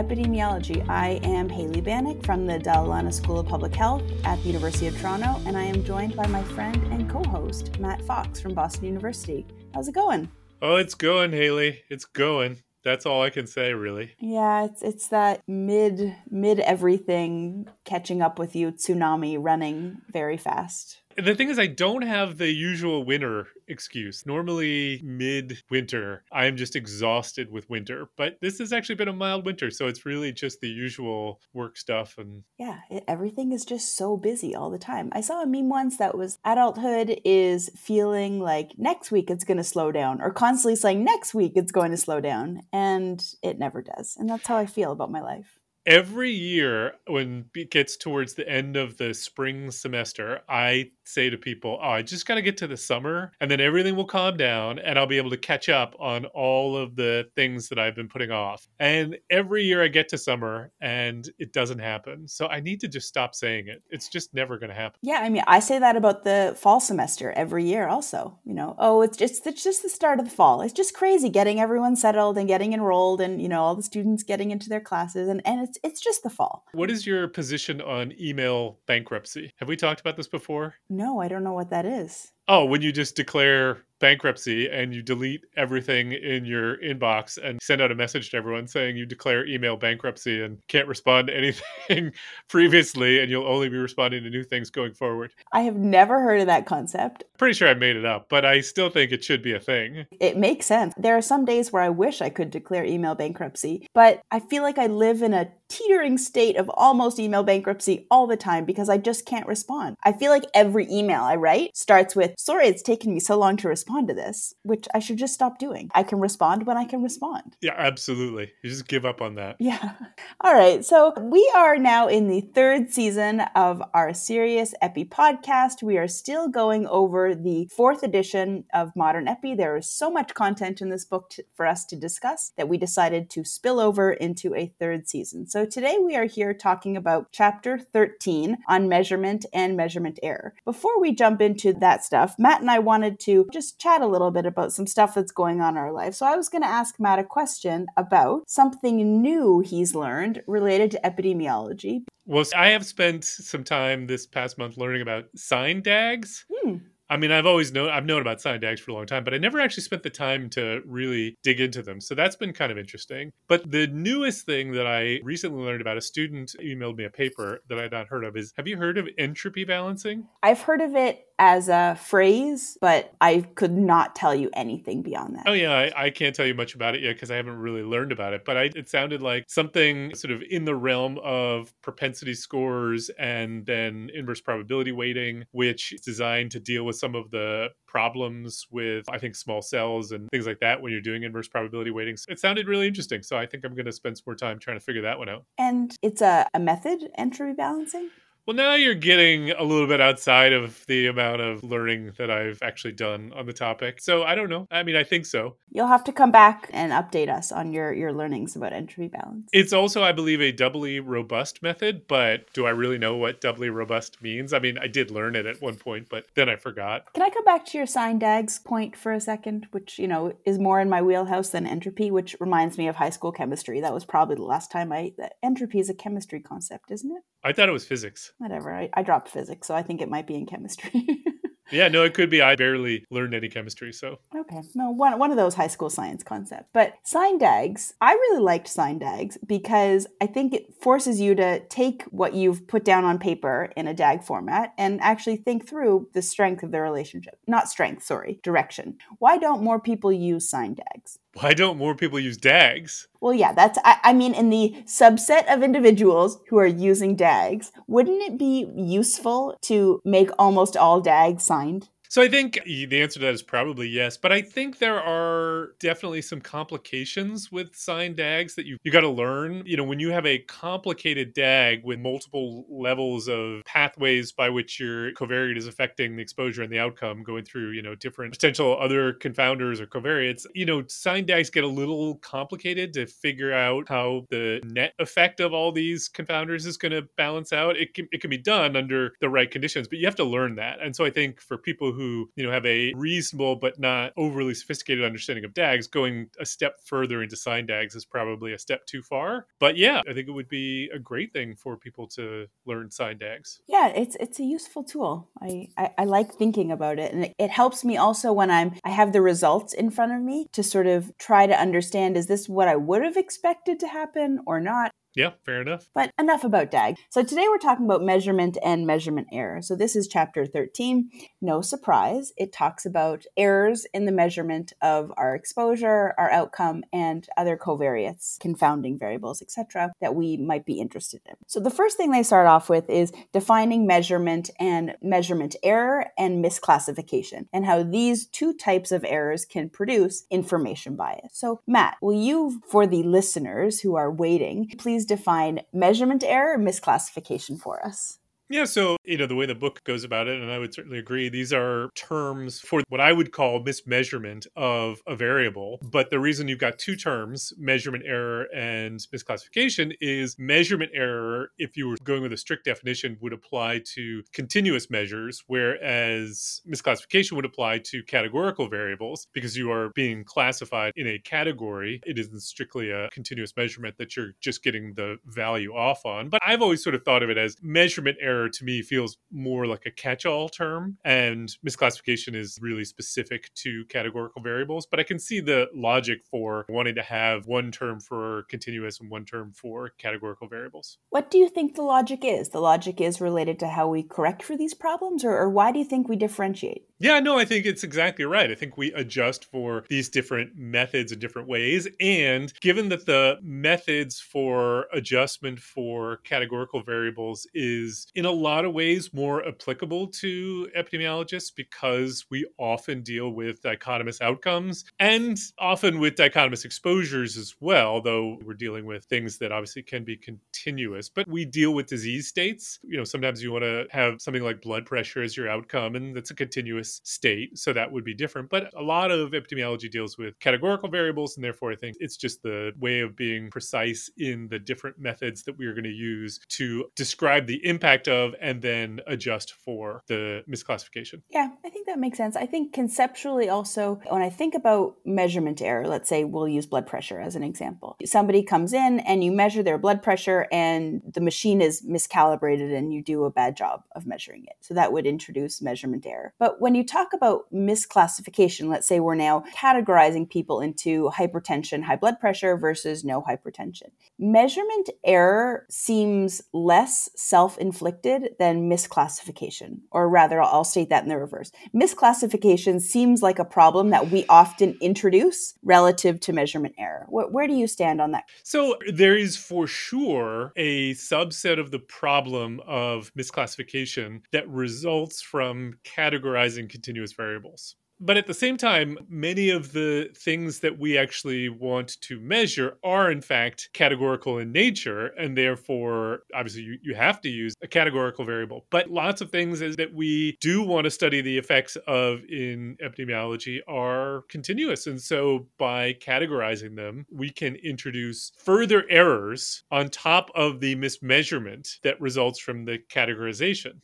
[0.00, 0.88] Epidemiology.
[0.88, 4.98] I am Hailey Banack from the Dalla School of Public Health at the University of
[4.98, 8.86] Toronto, and I am joined by my friend and co host, Matt Fox from Boston
[8.86, 9.46] University.
[9.74, 10.30] How's it going?
[10.62, 11.82] Oh, it's going, Hailey.
[11.90, 12.62] It's going.
[12.82, 14.12] That's all I can say, really.
[14.18, 20.99] Yeah, it's it's that mid mid everything catching up with you tsunami running very fast.
[21.22, 24.24] The thing is, I don't have the usual winter excuse.
[24.24, 29.12] Normally, mid winter, I am just exhausted with winter, but this has actually been a
[29.12, 32.16] mild winter, so it's really just the usual work stuff.
[32.16, 35.10] And yeah, it, everything is just so busy all the time.
[35.12, 39.58] I saw a meme once that was adulthood is feeling like next week it's going
[39.58, 43.58] to slow down, or constantly saying next week it's going to slow down, and it
[43.58, 44.16] never does.
[44.18, 48.48] And that's how I feel about my life every year when it gets towards the
[48.48, 52.56] end of the spring semester, I say to people, "Oh, I just got to get
[52.58, 55.68] to the summer, and then everything will calm down, and I'll be able to catch
[55.68, 59.88] up on all of the things that I've been putting off." And every year I
[59.88, 62.28] get to summer, and it doesn't happen.
[62.28, 63.82] So I need to just stop saying it.
[63.90, 64.98] It's just never going to happen.
[65.02, 67.88] Yeah, I mean, I say that about the fall semester every year.
[67.88, 70.62] Also, you know, oh, it's just it's just the start of the fall.
[70.62, 74.22] It's just crazy getting everyone settled and getting enrolled, and you know, all the students
[74.22, 76.64] getting into their classes, and and it's it's just the fall.
[76.72, 79.52] What is your position on email bankruptcy?
[79.56, 80.74] Have we talked about this before?
[80.88, 82.32] No, I don't know what that is.
[82.48, 87.80] Oh, when you just declare bankruptcy and you delete everything in your inbox and send
[87.80, 92.12] out a message to everyone saying you declare email bankruptcy and can't respond to anything
[92.48, 95.30] previously and you'll only be responding to new things going forward.
[95.52, 97.24] I have never heard of that concept.
[97.38, 100.06] Pretty sure I made it up, but I still think it should be a thing.
[100.18, 100.94] It makes sense.
[100.96, 104.62] There are some days where I wish I could declare email bankruptcy, but I feel
[104.62, 108.88] like I live in a teetering state of almost email bankruptcy all the time because
[108.88, 109.96] I just can't respond.
[110.02, 113.56] I feel like every email I write starts with, sorry, it's taken me so long
[113.58, 115.90] to respond respond to this, which I should just stop doing.
[115.94, 117.56] I can respond when I can respond.
[117.62, 118.52] Yeah, absolutely.
[118.62, 119.56] You just give up on that.
[119.58, 119.92] Yeah.
[120.42, 120.84] All right.
[120.84, 125.82] So we are now in the third season of our Serious Epi podcast.
[125.82, 129.54] We are still going over the fourth edition of Modern Epi.
[129.54, 132.78] There is so much content in this book to, for us to discuss that we
[132.78, 135.46] decided to spill over into a third season.
[135.46, 140.54] So today we are here talking about chapter 13 on measurement and measurement error.
[140.64, 144.30] Before we jump into that stuff, Matt and I wanted to just chat a little
[144.30, 146.14] bit about some stuff that's going on in our life.
[146.14, 150.90] So I was going to ask Matt a question about something new he's learned related
[150.92, 152.02] to epidemiology.
[152.26, 156.44] Well, I have spent some time this past month learning about sign DAGs.
[156.48, 156.76] Hmm.
[157.10, 159.34] I mean, I've always known I've known about sign DAGs for a long time, but
[159.34, 162.00] I never actually spent the time to really dig into them.
[162.00, 163.32] So that's been kind of interesting.
[163.48, 167.62] But the newest thing that I recently learned about, a student emailed me a paper
[167.68, 170.28] that I had not heard of, is have you heard of entropy balancing?
[170.44, 175.36] I've heard of it as a phrase, but I could not tell you anything beyond
[175.36, 175.44] that.
[175.46, 175.72] Oh, yeah.
[175.72, 178.34] I, I can't tell you much about it yet because I haven't really learned about
[178.34, 178.44] it.
[178.44, 183.64] But I, it sounded like something sort of in the realm of propensity scores and
[183.64, 189.06] then inverse probability weighting, which is designed to deal with some of the problems with,
[189.08, 192.26] I think, small cells and things like that when you're doing inverse probability weightings.
[192.28, 193.22] It sounded really interesting.
[193.22, 195.30] So I think I'm going to spend some more time trying to figure that one
[195.30, 195.44] out.
[195.56, 198.10] And it's a, a method, entropy balancing?
[198.46, 202.58] Well, now you're getting a little bit outside of the amount of learning that I've
[202.62, 204.00] actually done on the topic.
[204.00, 204.66] So I don't know.
[204.70, 205.56] I mean, I think so.
[205.70, 209.48] You'll have to come back and update us on your, your learnings about entropy balance.
[209.52, 213.70] It's also, I believe, a doubly robust method, but do I really know what doubly
[213.70, 214.52] robust means?
[214.52, 217.12] I mean, I did learn it at one point, but then I forgot.
[217.14, 220.32] Can I come back to your sign DAGs point for a second, which, you know,
[220.44, 223.80] is more in my wheelhouse than entropy, which reminds me of high school chemistry.
[223.80, 225.12] That was probably the last time I.
[225.42, 227.22] Entropy is a chemistry concept, isn't it?
[227.42, 228.32] I thought it was physics.
[228.38, 228.74] Whatever.
[228.74, 231.24] I, I dropped physics, so I think it might be in chemistry.
[231.70, 232.42] Yeah, no, it could be.
[232.42, 234.18] I barely learned any chemistry, so.
[234.36, 234.60] Okay.
[234.74, 236.68] No, one, one of those high school science concepts.
[236.72, 241.60] But sign DAGs, I really liked sign DAGs because I think it forces you to
[241.66, 246.08] take what you've put down on paper in a DAG format and actually think through
[246.12, 247.38] the strength of the relationship.
[247.46, 248.96] Not strength, sorry, direction.
[249.18, 251.19] Why don't more people use sign DAGs?
[251.34, 253.06] Why don't more people use DAGs?
[253.20, 257.70] Well, yeah, that's, I, I, mean, in the subset of individuals who are using DAGs,
[257.86, 261.88] wouldn't it be useful to make almost all DAGs signed?
[262.10, 265.76] So I think the answer to that is probably yes, but I think there are
[265.78, 269.62] definitely some complications with sign DAGs that you you got to learn.
[269.64, 274.80] You know, when you have a complicated DAG with multiple levels of pathways by which
[274.80, 278.76] your covariate is affecting the exposure and the outcome, going through you know different potential
[278.80, 283.88] other confounders or covariates, you know, sign DAGs get a little complicated to figure out
[283.88, 287.76] how the net effect of all these confounders is going to balance out.
[287.76, 290.56] It can it can be done under the right conditions, but you have to learn
[290.56, 290.80] that.
[290.82, 294.14] And so I think for people who who, you know, have a reasonable but not
[294.16, 298.58] overly sophisticated understanding of DAGs, going a step further into sign DAGs is probably a
[298.58, 299.46] step too far.
[299.58, 303.18] But yeah, I think it would be a great thing for people to learn sign
[303.18, 303.60] DAGs.
[303.68, 305.28] Yeah, it's it's a useful tool.
[305.42, 307.12] I, I, I like thinking about it.
[307.12, 310.22] And it, it helps me also when I'm I have the results in front of
[310.22, 313.88] me to sort of try to understand is this what I would have expected to
[313.88, 314.90] happen or not?
[315.14, 315.88] Yeah, fair enough.
[315.92, 316.96] But enough about DAG.
[317.08, 319.60] So today we're talking about measurement and measurement error.
[319.60, 321.10] So this is chapter 13.
[321.40, 327.26] No surprise, it talks about errors in the measurement of our exposure, our outcome, and
[327.36, 331.34] other covariates, confounding variables, etc., that we might be interested in.
[331.46, 336.44] So the first thing they start off with is defining measurement and measurement error and
[336.44, 341.32] misclassification, and how these two types of errors can produce information bias.
[341.32, 346.58] So Matt, will you, for the listeners who are waiting, please please define measurement error
[346.58, 348.19] misclassification for us?
[348.50, 350.98] Yeah, so, you know, the way the book goes about it, and I would certainly
[350.98, 355.78] agree, these are terms for what I would call mismeasurement of a variable.
[355.80, 361.76] But the reason you've got two terms, measurement error and misclassification, is measurement error, if
[361.76, 367.44] you were going with a strict definition, would apply to continuous measures, whereas misclassification would
[367.44, 372.00] apply to categorical variables because you are being classified in a category.
[372.04, 376.30] It isn't strictly a continuous measurement that you're just getting the value off on.
[376.30, 379.66] But I've always sort of thought of it as measurement error to me feels more
[379.66, 384.86] like a catch all term, and misclassification is really specific to categorical variables.
[384.86, 389.10] But I can see the logic for wanting to have one term for continuous and
[389.10, 390.98] one term for categorical variables.
[391.10, 392.50] What do you think the logic is?
[392.50, 395.78] The logic is related to how we correct for these problems, or, or why do
[395.78, 396.86] you think we differentiate?
[396.98, 398.50] Yeah, no, I think it's exactly right.
[398.50, 401.88] I think we adjust for these different methods in different ways.
[401.98, 408.72] And given that the methods for adjustment for categorical variables is in a lot of
[408.72, 416.14] ways more applicable to epidemiologists because we often deal with dichotomous outcomes and often with
[416.14, 421.08] dichotomous exposures as well, though we're dealing with things that obviously can be continuous.
[421.08, 422.78] But we deal with disease states.
[422.82, 426.14] You know, sometimes you want to have something like blood pressure as your outcome, and
[426.14, 427.58] that's a continuous state.
[427.58, 428.50] So that would be different.
[428.50, 431.36] But a lot of epidemiology deals with categorical variables.
[431.36, 435.42] And therefore, I think it's just the way of being precise in the different methods
[435.44, 440.02] that we are going to use to describe the impact of and then adjust for
[440.08, 441.22] the misclassification.
[441.30, 442.36] Yeah, I think that makes sense.
[442.36, 446.86] I think conceptually also, when I think about measurement error, let's say we'll use blood
[446.86, 447.96] pressure as an example.
[448.04, 452.92] Somebody comes in and you measure their blood pressure and the machine is miscalibrated and
[452.92, 454.56] you do a bad job of measuring it.
[454.60, 456.34] So that would introduce measurement error.
[456.38, 461.82] But when you you talk about misclassification, let's say we're now categorizing people into hypertension,
[461.82, 463.90] high blood pressure versus no hypertension.
[464.18, 471.18] Measurement error seems less self inflicted than misclassification, or rather, I'll state that in the
[471.18, 471.52] reverse.
[471.74, 477.06] Misclassification seems like a problem that we often introduce relative to measurement error.
[477.08, 478.24] Where, where do you stand on that?
[478.42, 485.74] So, there is for sure a subset of the problem of misclassification that results from
[485.84, 487.76] categorizing continuous variables.
[488.02, 492.78] But at the same time, many of the things that we actually want to measure
[492.82, 495.08] are, in fact, categorical in nature.
[495.18, 498.64] And therefore, obviously, you, you have to use a categorical variable.
[498.70, 502.78] But lots of things is that we do want to study the effects of in
[502.82, 504.86] epidemiology are continuous.
[504.86, 511.80] And so by categorizing them, we can introduce further errors on top of the mismeasurement
[511.82, 513.80] that results from the categorization.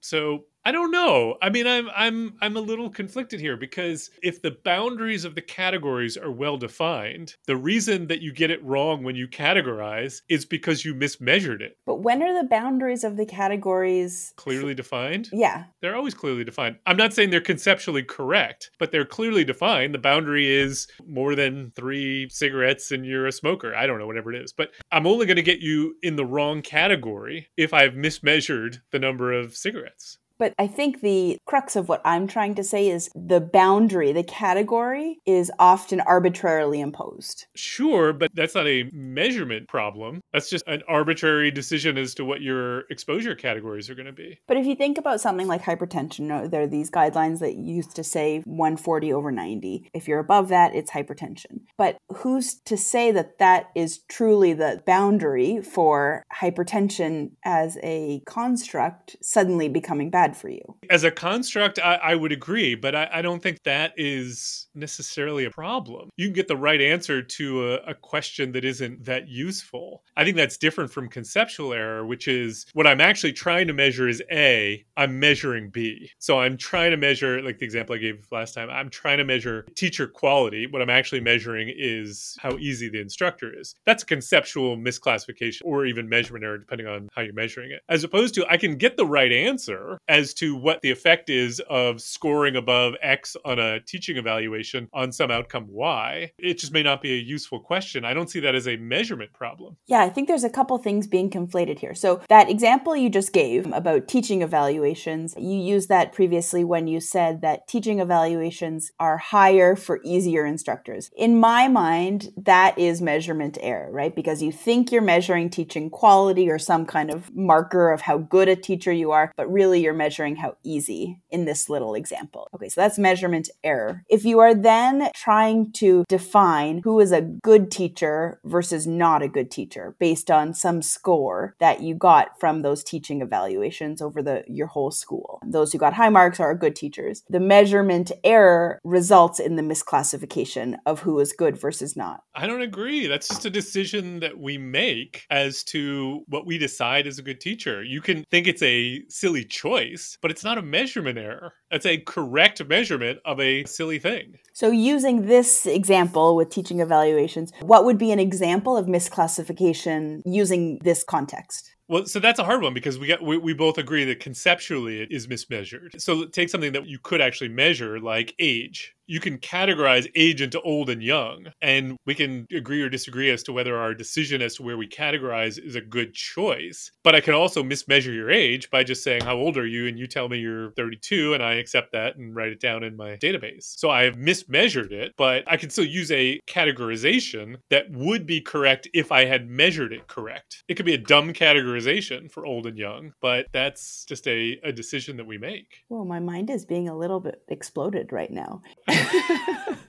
[0.00, 1.36] So I don't know.
[1.42, 5.42] I mean, I'm I'm I'm a little conflicted here because if the boundaries of the
[5.42, 10.44] categories are well defined, the reason that you get it wrong when you categorize is
[10.44, 11.76] because you mismeasured it.
[11.86, 15.28] But when are the boundaries of the categories clearly defined?
[15.32, 15.64] Yeah.
[15.82, 16.76] They're always clearly defined.
[16.86, 19.92] I'm not saying they're conceptually correct, but they're clearly defined.
[19.92, 23.74] The boundary is more than 3 cigarettes and you're a smoker.
[23.74, 24.52] I don't know whatever it is.
[24.52, 29.00] But I'm only going to get you in the wrong category if I've mismeasured the
[29.00, 30.18] number of cigarettes.
[30.40, 34.24] But I think the crux of what I'm trying to say is the boundary, the
[34.24, 37.44] category is often arbitrarily imposed.
[37.54, 40.22] Sure, but that's not a measurement problem.
[40.32, 44.38] That's just an arbitrary decision as to what your exposure categories are going to be.
[44.48, 47.94] But if you think about something like hypertension, uh, there are these guidelines that used
[47.96, 49.90] to say 140 over 90.
[49.92, 51.64] If you're above that, it's hypertension.
[51.76, 59.16] But who's to say that that is truly the boundary for hypertension as a construct
[59.20, 60.29] suddenly becoming bad?
[60.30, 60.60] Bad for you.
[60.88, 65.44] As a construct, I, I would agree, but I, I, don't think that is necessarily
[65.44, 66.10] a problem.
[66.16, 70.02] You can get the right answer to a, a question that isn't that useful.
[70.16, 74.08] I think that's different from conceptual error, which is what I'm actually trying to measure
[74.08, 76.10] is A, I'm measuring B.
[76.18, 79.24] So I'm trying to measure, like the example I gave last time, I'm trying to
[79.24, 80.66] measure teacher quality.
[80.66, 83.74] What I'm actually measuring is how easy the instructor is.
[83.86, 87.80] That's a conceptual misclassification or even measurement error, depending on how you're measuring it.
[87.88, 91.60] As opposed to, I can get the right answer as to what the effect is
[91.68, 96.32] of scoring above X on a teaching evaluation on some outcome Y.
[96.38, 98.04] It just may not be a useful question.
[98.04, 99.76] I don't see that as a measurement problem.
[99.86, 101.94] Yeah, I think there's a couple things being conflated here.
[101.94, 107.00] So, that example you just gave about teaching evaluations, you used that previously when you
[107.00, 111.10] said that teaching evaluations are higher for easier instructors.
[111.16, 114.14] In my mind, that is measurement error, right?
[114.14, 118.48] Because you think you're measuring teaching quality or some kind of marker of how good
[118.48, 122.48] a teacher you are, but really you're measuring how easy in this little example.
[122.54, 124.04] Okay, so that's measurement error.
[124.08, 129.28] If you are then trying to define who is a good teacher versus not a
[129.28, 134.44] good teacher based on some score that you got from those teaching evaluations over the
[134.46, 135.40] your whole school.
[135.46, 137.22] Those who got high marks are good teachers.
[137.28, 142.22] The measurement error results in the misclassification of who is good versus not.
[142.34, 143.06] I don't agree.
[143.06, 147.40] That's just a decision that we make as to what we decide is a good
[147.40, 147.82] teacher.
[147.82, 149.89] You can think it's a silly choice,
[150.20, 151.52] but it's not a measurement error.
[151.70, 154.38] It's a correct measurement of a silly thing.
[154.52, 160.78] So, using this example with teaching evaluations, what would be an example of misclassification using
[160.82, 161.74] this context?
[161.90, 165.02] Well, so that's a hard one because we got we, we both agree that conceptually
[165.02, 166.00] it is mismeasured.
[166.00, 170.60] So take something that you could actually measure, like age you can categorize age into
[170.60, 174.54] old and young, and we can agree or disagree as to whether our decision as
[174.54, 176.92] to where we categorize is a good choice.
[177.02, 179.88] But I can also mismeasure your age by just saying, How old are you?
[179.88, 182.96] And you tell me you're 32, and I accept that and write it down in
[182.96, 183.64] my database.
[183.76, 188.40] So I have mismeasured it, but I can still use a categorization that would be
[188.40, 190.62] correct if I had measured it correct.
[190.68, 194.70] It could be a dumb categorization for old and young, but that's just a, a
[194.70, 195.82] decision that we make.
[195.88, 198.62] Well, my mind is being a little bit exploded right now.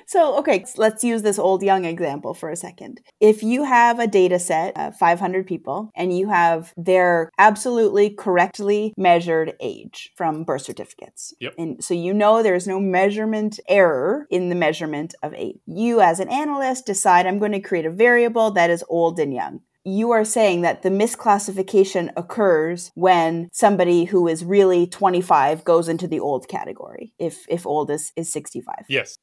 [0.05, 3.01] so, okay, let's use this old young example for a second.
[3.19, 8.93] If you have a data set of 500 people and you have their absolutely correctly
[8.97, 11.53] measured age from birth certificates, yep.
[11.57, 16.19] and so you know there's no measurement error in the measurement of age, you as
[16.19, 20.11] an analyst decide I'm going to create a variable that is old and young you
[20.11, 26.19] are saying that the misclassification occurs when somebody who is really 25 goes into the
[26.19, 29.17] old category if if old is, is 65 yes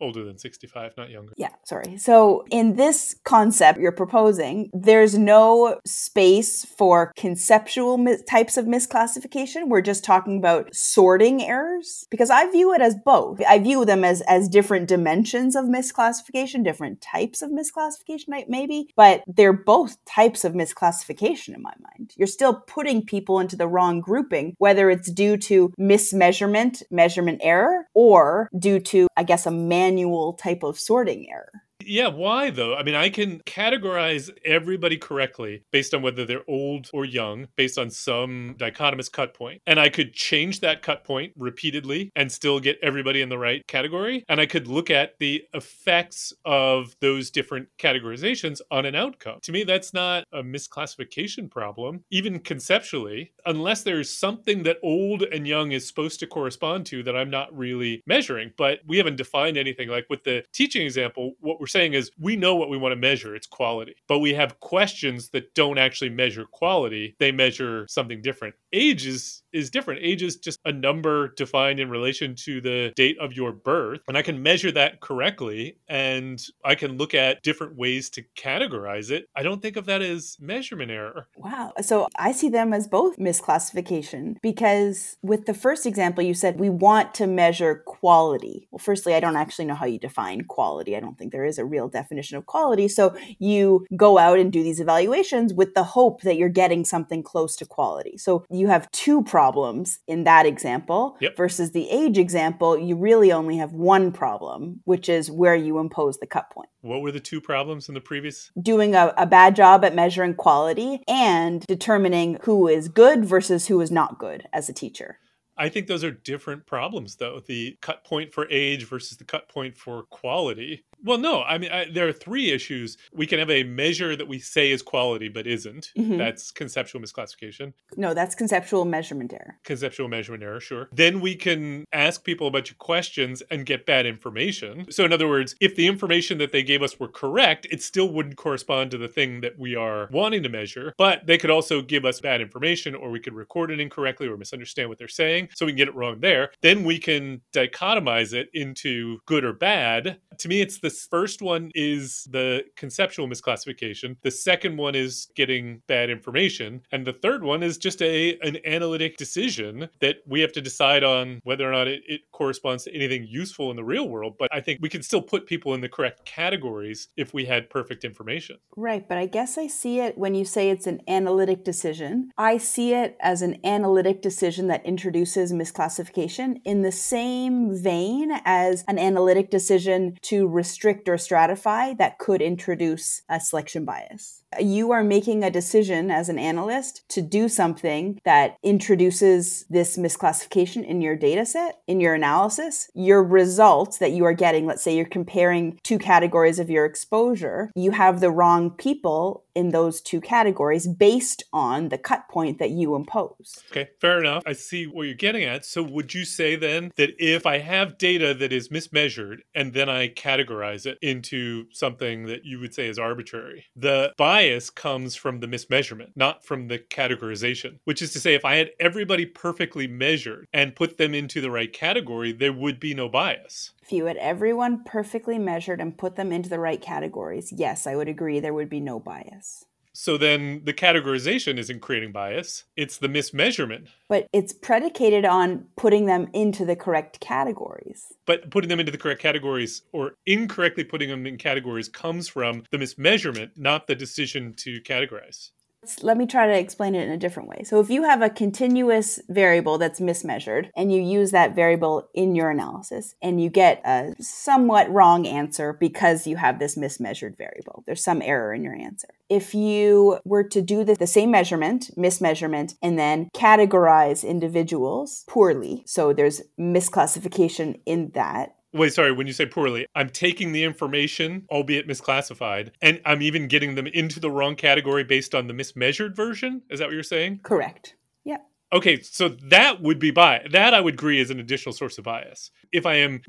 [0.00, 1.32] older than 65, not younger.
[1.36, 1.98] Yeah, sorry.
[1.98, 9.68] So, in this concept you're proposing, there's no space for conceptual mi- types of misclassification.
[9.68, 13.40] We're just talking about sorting errors because I view it as both.
[13.48, 19.22] I view them as as different dimensions of misclassification, different types of misclassification maybe, but
[19.26, 22.12] they're both types of misclassification in my mind.
[22.16, 27.86] You're still putting people into the wrong grouping whether it's due to mismeasurement, measurement error
[27.94, 31.64] or due to I guess a man manual type of sorting error.
[31.84, 32.74] Yeah, why though?
[32.74, 37.78] I mean, I can categorize everybody correctly based on whether they're old or young, based
[37.78, 39.62] on some dichotomous cut point.
[39.66, 43.66] And I could change that cut point repeatedly and still get everybody in the right
[43.66, 44.24] category.
[44.28, 49.38] And I could look at the effects of those different categorizations on an outcome.
[49.42, 55.46] To me, that's not a misclassification problem, even conceptually, unless there's something that old and
[55.46, 58.52] young is supposed to correspond to that I'm not really measuring.
[58.56, 59.88] But we haven't defined anything.
[59.88, 62.96] Like with the teaching example, what we're saying is we know what we want to
[62.96, 63.94] measure, it's quality.
[64.08, 68.54] But we have questions that don't actually measure quality, they measure something different.
[68.72, 70.00] Age is is different.
[70.02, 74.00] Age is just a number defined in relation to the date of your birth.
[74.08, 79.10] And I can measure that correctly and I can look at different ways to categorize
[79.10, 79.28] it.
[79.34, 81.28] I don't think of that as measurement error.
[81.36, 81.72] Wow.
[81.82, 86.70] So I see them as both misclassification because with the first example, you said we
[86.70, 88.68] want to measure quality.
[88.70, 90.96] Well, firstly, I don't actually know how you define quality.
[90.96, 92.88] I don't think there is a real definition of quality.
[92.88, 97.22] So you go out and do these evaluations with the hope that you're getting something
[97.22, 98.16] close to quality.
[98.16, 101.34] So you have two problems problems in that example yep.
[101.34, 106.18] versus the age example, you really only have one problem, which is where you impose
[106.18, 106.68] the cut point.
[106.82, 108.50] What were the two problems in the previous?
[108.60, 113.80] Doing a, a bad job at measuring quality and determining who is good versus who
[113.80, 115.18] is not good as a teacher.
[115.56, 117.40] I think those are different problems, though.
[117.40, 120.84] The cut point for age versus the cut point for quality.
[121.04, 122.96] Well, no, I mean, I, there are three issues.
[123.12, 125.90] We can have a measure that we say is quality but isn't.
[125.98, 126.18] Mhm.
[126.18, 127.72] That's conceptual misclassification.
[127.96, 129.58] No, that's conceptual measurement error.
[129.64, 130.88] Conceptual measurement error, sure.
[130.92, 134.90] Then we can ask people a bunch of questions and get bad information.
[134.90, 138.12] So, in other words, if the information that they gave us were correct, it still
[138.12, 140.92] wouldn't correspond to the thing that we are wanting to measure.
[140.98, 144.36] But they could also give us bad information, or we could record it incorrectly or
[144.36, 145.48] misunderstand what they're saying.
[145.54, 146.50] So, we can get it wrong there.
[146.60, 150.18] Then we can dichotomize it into good or bad.
[150.38, 154.16] To me, it's the first one is the conceptual misclassification.
[154.22, 156.82] The second one is getting bad information.
[156.92, 161.04] And the third one is just a an analytic decision that we have to decide
[161.04, 164.36] on whether or not it, it corresponds to anything useful in the real world.
[164.38, 167.70] But I think we can still put people in the correct categories if we had
[167.70, 168.56] perfect information.
[168.76, 172.30] Right, but I guess I see it when you say it's an analytic decision.
[172.36, 178.84] I see it as an analytic decision that introduces misclassification in the same vein as
[178.88, 184.42] an analytic decision to restrict or stratify that could introduce a selection bias.
[184.58, 190.84] You are making a decision as an analyst to do something that introduces this misclassification
[190.84, 192.90] in your data set, in your analysis.
[192.94, 197.70] Your results that you are getting, let's say you're comparing two categories of your exposure,
[197.76, 202.70] you have the wrong people in those two categories based on the cut point that
[202.70, 203.58] you impose.
[203.70, 204.42] Okay, fair enough.
[204.46, 205.64] I see what you're getting at.
[205.64, 209.88] So, would you say then that if I have data that is mismeasured and then
[209.88, 215.40] I categorize it into something that you would say is arbitrary, the bias comes from
[215.40, 217.78] the mismeasurement, not from the categorization?
[217.84, 221.50] Which is to say, if I had everybody perfectly measured and put them into the
[221.50, 223.72] right category, there would be no bias.
[223.82, 227.96] If you had everyone perfectly measured and put them into the right categories, yes, I
[227.96, 229.64] would agree there would be no bias.
[229.92, 233.88] So then the categorization isn't creating bias, it's the mismeasurement.
[234.08, 238.06] But it's predicated on putting them into the correct categories.
[238.26, 242.62] But putting them into the correct categories or incorrectly putting them in categories comes from
[242.70, 245.50] the mismeasurement, not the decision to categorize.
[245.82, 247.62] Let's- me try to explain it in a different way.
[247.64, 252.34] So, if you have a continuous variable that's mismeasured and you use that variable in
[252.34, 257.82] your analysis and you get a somewhat wrong answer because you have this mismeasured variable,
[257.86, 259.08] there's some error in your answer.
[259.30, 265.82] If you were to do the, the same measurement, mismeasurement, and then categorize individuals poorly,
[265.86, 271.44] so there's misclassification in that, Wait, sorry, when you say poorly, I'm taking the information,
[271.50, 276.14] albeit misclassified, and I'm even getting them into the wrong category based on the mismeasured
[276.14, 276.62] version?
[276.70, 277.40] Is that what you're saying?
[277.42, 277.96] correct.
[278.24, 278.38] Yeah.
[278.72, 280.52] Okay, so that would be bias.
[280.52, 282.52] That I would agree is an additional source of bias.
[282.70, 283.22] If I am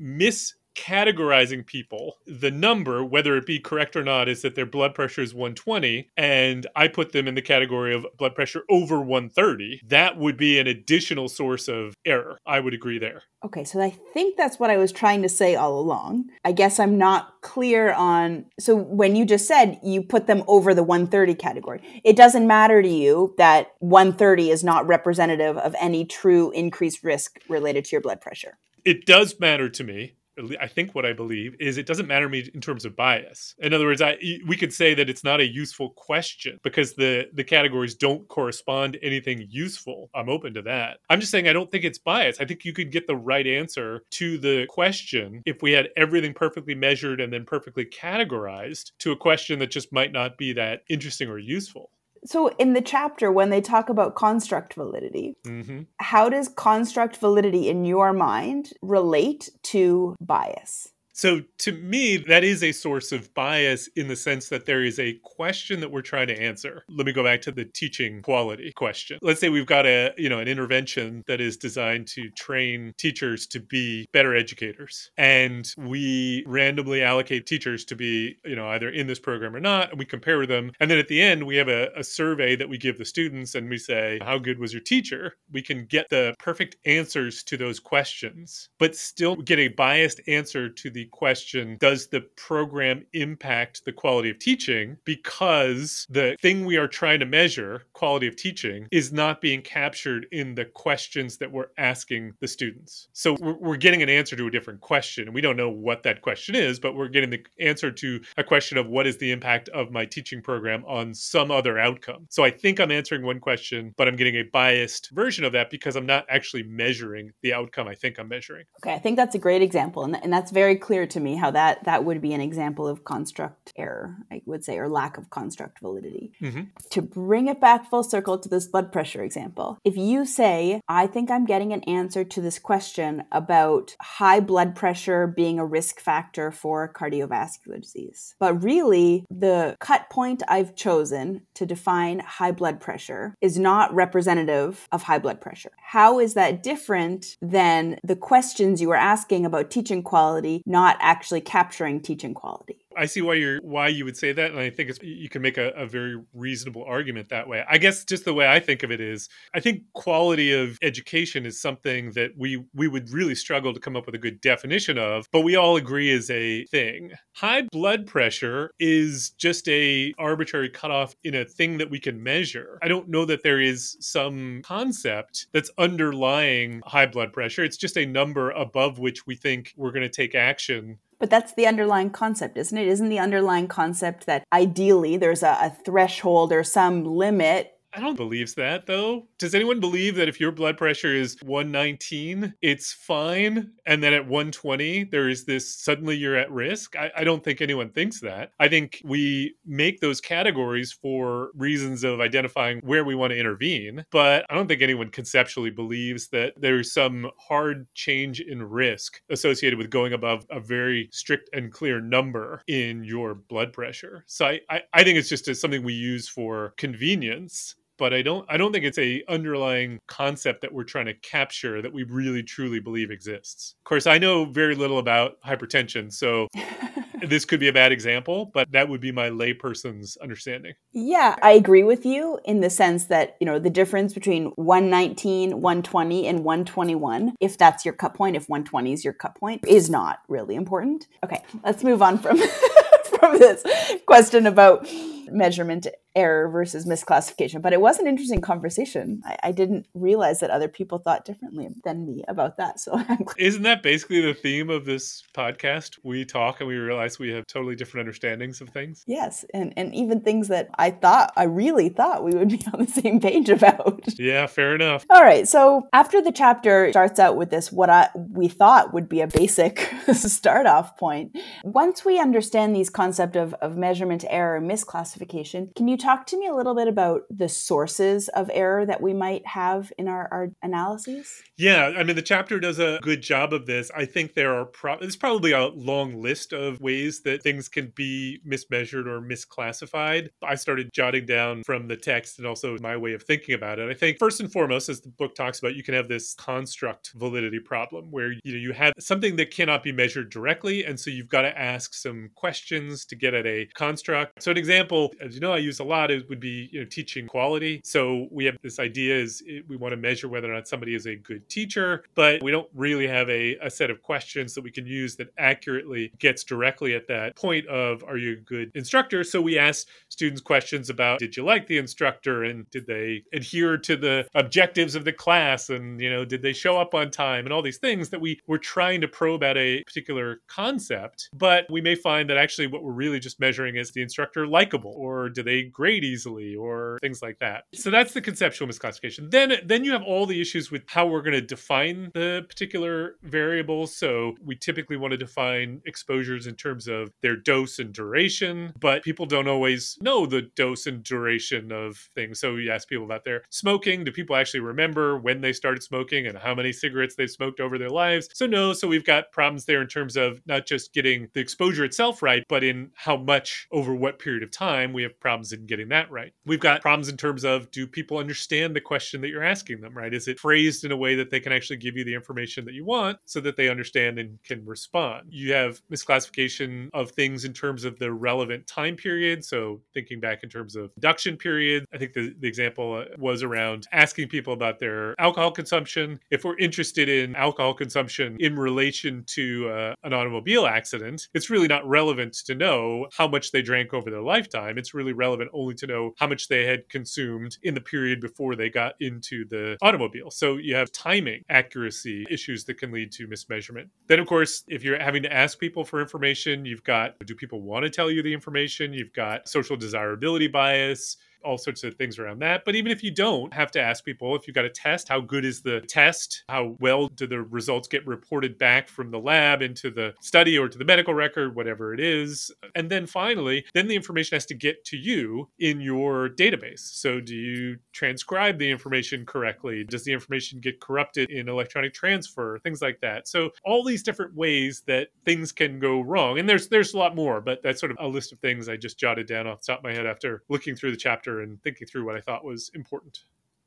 [0.74, 5.22] miscategorizing people, the number, whether it be correct or not, is that their blood pressure
[5.22, 10.16] is 120, and I put them in the category of blood pressure over 130, that
[10.18, 12.38] would be an additional source of error.
[12.46, 13.22] I would agree there.
[13.44, 16.30] Okay, so I think that's what I was trying to say all along.
[16.44, 18.46] I guess I'm not clear on.
[18.60, 22.82] So when you just said you put them over the 130 category, it doesn't matter
[22.82, 28.00] to you that 130 is not representative of any true increased risk related to your
[28.00, 28.58] blood pressure.
[28.84, 30.14] it does matter to me.
[30.60, 33.54] I think what I believe is it doesn't matter to me in terms of bias.
[33.58, 34.16] In other words, I
[34.46, 38.94] we could say that it's not a useful question because the the categories don't correspond
[38.94, 40.10] to anything useful.
[40.14, 40.98] I'm open to that.
[41.10, 42.40] I'm just saying I don't think it's bias.
[42.40, 46.34] I think you could get the right answer to the question if we had everything
[46.34, 50.82] perfectly measured and then perfectly categorized to a question that just might not be that
[50.88, 51.90] interesting or useful.
[52.24, 57.68] So in the chapter, when they talk about construct validity, hmm how does construct validity
[57.68, 60.88] in your mind relate to bias?
[61.22, 64.98] So to me, that is a source of bias in the sense that there is
[64.98, 66.82] a question that we're trying to answer.
[66.88, 69.20] Let me go back to the teaching quality question.
[69.22, 73.46] Let's say we've got a, you know, an intervention that is designed to train teachers
[73.46, 75.12] to be better educators.
[75.16, 79.90] And we randomly allocate teachers to be, you know, either in this program or not,
[79.90, 80.72] and we compare them.
[80.80, 83.54] And then at the end, we have a, a survey that we give the students
[83.54, 85.34] and we say, How good was your teacher?
[85.52, 90.68] We can get the perfect answers to those questions, but still get a biased answer
[90.68, 94.96] to the question Does the program impact the quality of teaching?
[95.04, 100.26] Because the thing we are trying to measure, quality of teaching, is not being captured
[100.32, 103.08] in the questions that we're asking the students.
[103.12, 105.26] So we're, we're getting an answer to a different question.
[105.26, 108.44] And we don't know what that question is, but we're getting the answer to a
[108.44, 112.26] question of what is the impact of my teaching program on some other outcome.
[112.30, 115.70] So I think I'm answering one question, but I'm getting a biased version of that
[115.70, 118.64] because I'm not actually measuring the outcome I think I'm measuring.
[118.82, 121.36] Okay, I think that's a great example, and, and that's very clear clear to me
[121.36, 125.16] how that that would be an example of construct error, I would say, or lack
[125.16, 126.32] of construct validity.
[126.42, 126.64] Mm-hmm.
[126.90, 131.06] To bring it back full circle to this blood pressure example, if you say, I
[131.06, 135.98] think I'm getting an answer to this question about high blood pressure being a risk
[135.98, 142.82] factor for cardiovascular disease, but really the cut point I've chosen to define high blood
[142.82, 145.72] pressure is not representative of high blood pressure.
[145.78, 151.40] How is that different than the questions you were asking about teaching quality not actually
[151.40, 152.81] capturing teaching quality?
[152.96, 155.42] I see why you're why you would say that, and I think it's you can
[155.42, 157.64] make a, a, very reasonable argument that way.
[157.68, 161.46] I guess just the way I think of it is, I think quality of education
[161.46, 164.98] is something that we we would really struggle to come up with a good definition
[164.98, 167.12] of, but we all agree is a thing.
[167.34, 172.78] High blood pressure is just a arbitrary cutoff in a thing that we can measure.
[172.82, 177.64] I don't know that there is some concept that's underlying high blood pressure.
[177.64, 181.52] It's just a number above which we think we're going to take action but that's
[181.52, 182.88] the underlying concept, isn't it?
[182.88, 188.16] Isn't the underlying concept that ideally there's a, a threshold or some limit I don't
[188.16, 189.28] believe that though.
[189.38, 194.26] Does anyone believe that if your blood pressure is 119, it's fine, and then at
[194.26, 196.96] 120 there is this suddenly you're at risk?
[196.96, 198.52] I, I, don't think anyone thinks that.
[198.58, 204.04] I think we make those categories for reasons of identifying where we want to intervene,
[204.10, 209.78] but I don't think anyone conceptually believes that there's some hard change in risk associated
[209.78, 214.24] with going above a very strict and clear number in your blood pressure.
[214.26, 218.20] So I, I, I think it's just a, something we use for convenience but I
[218.20, 222.02] don't I don't think it's a underlying concept that we're trying to capture that we
[222.02, 223.76] really truly believe exists.
[223.78, 226.48] Of course, I know very little about hypertension, so
[227.28, 230.74] this could be a bad example, but that would be my layperson's understanding.
[230.92, 235.60] Yeah, I agree with you in the sense that, you know, the difference between 119,
[235.60, 239.88] 120 and 121, if that's your cut point, if 120 is your cut point, is
[239.88, 241.06] not really important.
[241.24, 242.36] Okay, let's move on from
[243.20, 243.62] from this
[244.06, 244.88] question about
[245.30, 247.62] measurement error versus misclassification.
[247.62, 249.22] But it was an interesting conversation.
[249.24, 252.80] I, I, didn't realize that other people thought differently than me about that.
[252.80, 253.02] So
[253.38, 255.98] isn't that basically the theme of this podcast?
[256.02, 259.04] We talk and we realize we have totally different understandings of things.
[259.06, 262.84] Yes, and and even things that I thought I really thought we would be on
[262.84, 264.00] the same page about.
[264.22, 265.04] Yeah, fair enough.
[265.10, 265.48] All right.
[265.48, 269.26] So after the chapter starts out with this, what I we thought would be a
[269.26, 271.36] basic start off point.
[271.64, 276.46] Once we understand these concept of, of measurement error misclassification, can you talk to me
[276.46, 280.50] a little bit about the sources of error that we might have in our, our
[280.62, 281.42] analyses?
[281.56, 283.90] Yeah, I mean, the chapter does a good job of this.
[283.94, 287.92] I think there are pro- there's probably a long list of ways that things can
[287.94, 290.30] be mismeasured or misclassified.
[290.42, 293.88] I started jotting down from the text and also my way of thinking about it.
[293.88, 297.12] I think first and foremost, as the book talks about, you can have this construct
[297.12, 301.10] validity problem where you know you have something that cannot be measured directly, and so
[301.10, 304.42] you've got to ask some questions to get at a construct.
[304.42, 306.86] So an example, as you know, I use a lot it would be you know
[306.86, 307.80] teaching quality.
[307.84, 310.94] So we have this idea is eh, we want to measure whether or not somebody
[310.94, 314.62] is a good teacher, but we don't really have a, a set of questions that
[314.62, 318.70] we can use that accurately gets directly at that point of are you a good
[318.74, 319.22] instructor?
[319.24, 323.76] So we ask students questions about did you like the instructor and did they adhere
[323.78, 327.44] to the objectives of the class and you know did they show up on time
[327.44, 331.66] and all these things that we were trying to probe at a particular concept, but
[331.70, 335.28] we may find that actually what we're really just measuring is the instructor likable or
[335.28, 337.64] do they easily or things like that.
[337.74, 339.30] So that's the conceptual misclassification.
[339.30, 343.16] Then then you have all the issues with how we're going to define the particular
[343.22, 343.86] variable.
[343.86, 349.02] So we typically want to define exposures in terms of their dose and duration, but
[349.02, 352.40] people don't always know the dose and duration of things.
[352.40, 354.04] So you ask people about their smoking.
[354.04, 357.78] Do people actually remember when they started smoking and how many cigarettes they've smoked over
[357.78, 358.28] their lives?
[358.34, 361.84] So no, so we've got problems there in terms of not just getting the exposure
[361.84, 365.66] itself right, but in how much over what period of time we have problems in
[365.72, 366.34] getting that right.
[366.44, 369.96] We've got problems in terms of do people understand the question that you're asking them,
[369.96, 370.12] right?
[370.12, 372.74] Is it phrased in a way that they can actually give you the information that
[372.74, 375.28] you want so that they understand and can respond?
[375.30, 379.42] You have misclassification of things in terms of the relevant time period.
[379.46, 383.42] So thinking back in terms of induction period, I think the, the example uh, was
[383.42, 386.20] around asking people about their alcohol consumption.
[386.30, 391.68] If we're interested in alcohol consumption in relation to uh, an automobile accident, it's really
[391.68, 394.76] not relevant to know how much they drank over their lifetime.
[394.76, 398.56] It's really relevant only to know how much they had consumed in the period before
[398.56, 400.30] they got into the automobile.
[400.30, 403.88] So you have timing, accuracy issues that can lead to mismeasurement.
[404.08, 407.62] Then, of course, if you're having to ask people for information, you've got do people
[407.62, 408.92] want to tell you the information?
[408.92, 412.64] You've got social desirability bias all sorts of things around that.
[412.64, 415.20] But even if you don't have to ask people, if you've got a test, how
[415.20, 416.44] good is the test?
[416.48, 420.68] How well do the results get reported back from the lab into the study or
[420.68, 422.50] to the medical record, whatever it is?
[422.74, 426.80] And then finally, then the information has to get to you in your database.
[426.80, 429.84] So do you transcribe the information correctly?
[429.84, 432.58] Does the information get corrupted in electronic transfer?
[432.62, 433.28] Things like that.
[433.28, 436.38] So all these different ways that things can go wrong.
[436.38, 438.76] And there's there's a lot more, but that's sort of a list of things I
[438.76, 441.62] just jotted down off the top of my head after looking through the chapter and
[441.62, 443.24] thinking through what I thought was important